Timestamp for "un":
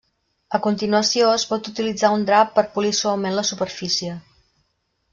2.17-2.25